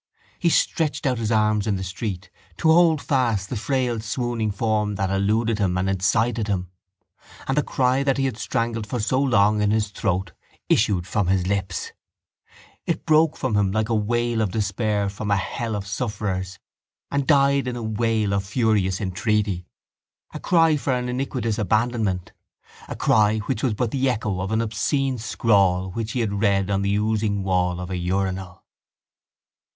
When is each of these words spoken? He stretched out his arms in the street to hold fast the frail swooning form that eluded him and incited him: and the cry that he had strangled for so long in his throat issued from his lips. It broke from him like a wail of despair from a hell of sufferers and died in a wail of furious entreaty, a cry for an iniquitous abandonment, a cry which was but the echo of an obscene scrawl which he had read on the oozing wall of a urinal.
He 0.39 0.49
stretched 0.49 1.05
out 1.05 1.19
his 1.19 1.31
arms 1.31 1.67
in 1.67 1.75
the 1.75 1.83
street 1.83 2.31
to 2.57 2.69
hold 2.71 2.99
fast 3.03 3.51
the 3.51 3.55
frail 3.55 3.99
swooning 3.99 4.49
form 4.49 4.95
that 4.95 5.11
eluded 5.11 5.59
him 5.59 5.77
and 5.77 5.87
incited 5.87 6.47
him: 6.47 6.71
and 7.47 7.55
the 7.55 7.61
cry 7.61 8.01
that 8.01 8.17
he 8.17 8.25
had 8.25 8.35
strangled 8.39 8.87
for 8.87 8.99
so 8.99 9.21
long 9.21 9.61
in 9.61 9.69
his 9.69 9.89
throat 9.89 10.31
issued 10.69 11.05
from 11.05 11.27
his 11.27 11.45
lips. 11.45 11.91
It 12.87 13.05
broke 13.05 13.37
from 13.37 13.55
him 13.55 13.71
like 13.71 13.89
a 13.89 13.93
wail 13.95 14.41
of 14.41 14.49
despair 14.49 15.07
from 15.07 15.29
a 15.29 15.37
hell 15.37 15.75
of 15.75 15.85
sufferers 15.85 16.57
and 17.11 17.27
died 17.27 17.67
in 17.67 17.75
a 17.75 17.83
wail 17.83 18.33
of 18.33 18.43
furious 18.43 18.99
entreaty, 18.99 19.67
a 20.33 20.39
cry 20.39 20.77
for 20.77 20.93
an 20.93 21.09
iniquitous 21.09 21.59
abandonment, 21.59 22.31
a 22.87 22.95
cry 22.95 23.37
which 23.45 23.61
was 23.61 23.75
but 23.75 23.91
the 23.91 24.09
echo 24.09 24.39
of 24.41 24.51
an 24.51 24.61
obscene 24.61 25.19
scrawl 25.19 25.91
which 25.91 26.13
he 26.13 26.21
had 26.21 26.41
read 26.41 26.71
on 26.71 26.81
the 26.81 26.95
oozing 26.95 27.43
wall 27.43 27.79
of 27.79 27.91
a 27.91 27.97
urinal. 27.97 28.63